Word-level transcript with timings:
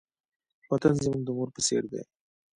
وطن 0.71 0.93
زموږ 1.03 1.21
د 1.25 1.29
مور 1.37 1.49
په 1.55 1.61
څېر 1.67 1.83
دی. 1.91 2.01